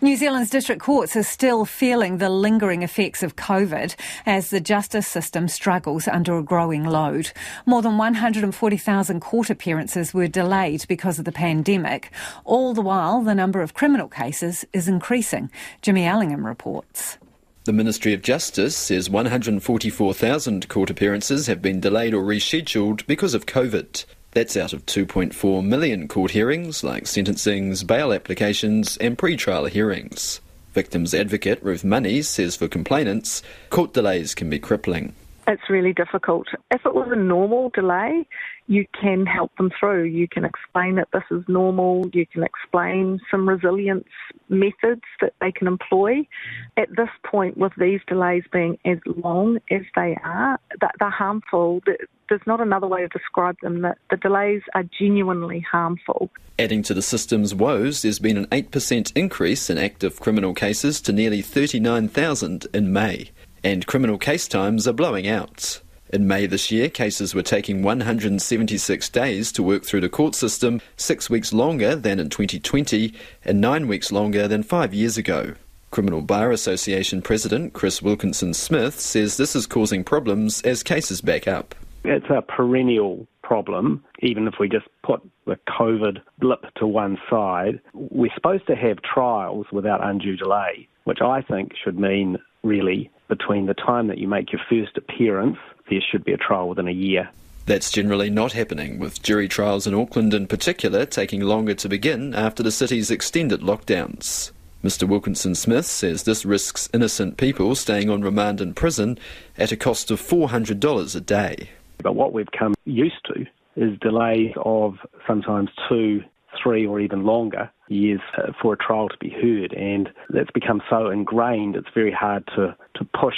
[0.00, 5.08] New Zealand's district courts are still feeling the lingering effects of COVID as the justice
[5.08, 7.32] system struggles under a growing load.
[7.66, 12.12] More than 140,000 court appearances were delayed because of the pandemic.
[12.44, 15.50] All the while, the number of criminal cases is increasing.
[15.82, 17.18] Jimmy Ellingham reports.
[17.64, 23.46] The Ministry of Justice says 144,000 court appearances have been delayed or rescheduled because of
[23.46, 24.04] COVID.
[24.32, 30.40] That's out of 2.4 million court hearings, like sentencings, bail applications, and pre-trial hearings.
[30.74, 35.14] Victims advocate Ruth Money says for complainants, court delays can be crippling.
[35.48, 36.46] It's really difficult.
[36.70, 38.26] If it was a normal delay,
[38.66, 40.04] you can help them through.
[40.04, 42.04] You can explain that this is normal.
[42.12, 44.08] You can explain some resilience
[44.50, 46.28] methods that they can employ.
[46.76, 51.80] At this point, with these delays being as long as they are, that they're harmful.
[52.28, 53.80] There's not another way to describe them.
[53.80, 56.28] That the delays are genuinely harmful.
[56.58, 61.12] Adding to the system's woes, there's been an 8% increase in active criminal cases to
[61.12, 63.30] nearly 39,000 in May
[63.62, 65.80] and criminal case times are blowing out.
[66.10, 70.80] In May this year, cases were taking 176 days to work through the court system,
[70.96, 73.12] six weeks longer than in 2020,
[73.44, 75.54] and nine weeks longer than five years ago.
[75.90, 81.46] Criminal Bar Association President Chris Wilkinson Smith says this is causing problems as cases back
[81.46, 81.74] up.
[82.04, 87.80] It's a perennial problem, even if we just put the COVID blip to one side.
[87.94, 93.64] We're supposed to have trials without undue delay, which I think should mean really between
[93.64, 95.56] the time that you make your first appearance,
[95.88, 97.30] there should be a trial within a year.
[97.64, 102.34] That's generally not happening, with jury trials in Auckland in particular taking longer to begin
[102.34, 104.52] after the city's extended lockdowns.
[104.84, 105.08] Mr.
[105.08, 109.18] Wilkinson Smith says this risks innocent people staying on remand in prison
[109.56, 111.70] at a cost of $400 a day.
[112.02, 116.22] But what we've come used to is delays of sometimes two,
[116.62, 119.72] three, or even longer years uh, for a trial to be heard.
[119.72, 123.36] And that's become so ingrained, it's very hard to, to push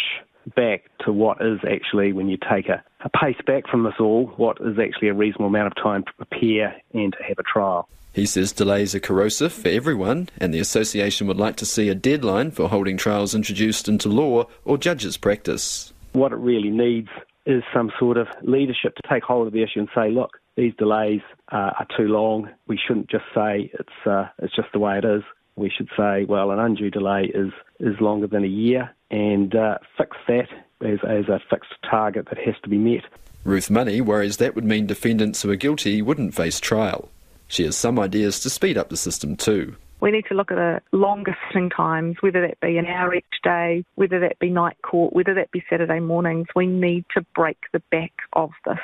[0.56, 4.26] back to what is actually, when you take a, a pace back from this all,
[4.36, 7.88] what is actually a reasonable amount of time to prepare and to have a trial.
[8.12, 11.94] He says delays are corrosive for everyone, and the association would like to see a
[11.94, 15.92] deadline for holding trials introduced into law or judges' practice.
[16.12, 17.08] What it really needs
[17.46, 20.74] is some sort of leadership to take hold of the issue and say, look, these
[20.76, 22.50] delays uh, are too long.
[22.66, 25.22] We shouldn't just say it's uh, it's just the way it is.
[25.56, 27.50] We should say, well, an undue delay is
[27.80, 30.48] is longer than a year, and uh, fix that
[30.82, 33.04] as, as a fixed target that has to be met.
[33.42, 37.08] Ruth Money worries that would mean defendants who are guilty wouldn't face trial.
[37.48, 39.76] She has some ideas to speed up the system too.
[40.00, 43.24] We need to look at the longer sitting times, whether that be an hour each
[43.42, 46.46] day, whether that be night court, whether that be Saturday mornings.
[46.56, 48.78] We need to break the back of this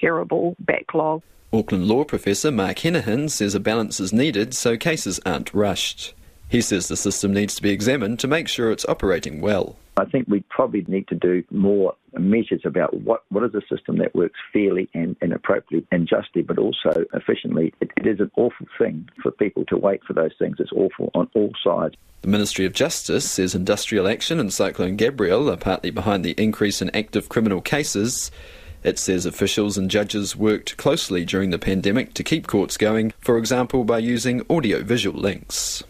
[0.00, 1.22] terrible backlog.
[1.52, 6.14] Auckland law professor Mark Henaghan says a balance is needed so cases aren't rushed.
[6.50, 9.76] He says the system needs to be examined to make sure it's operating well.
[9.96, 13.98] I think we probably need to do more measures about what, what is a system
[13.98, 17.72] that works fairly and, and appropriately and justly, but also efficiently.
[17.80, 20.56] It, it is an awful thing for people to wait for those things.
[20.58, 21.94] It's awful on all sides.
[22.22, 26.82] The Ministry of Justice says industrial action and Cyclone Gabrielle are partly behind the increase
[26.82, 28.32] in active criminal cases.
[28.82, 33.38] It says officials and judges worked closely during the pandemic to keep courts going, for
[33.38, 35.84] example, by using audio visual links.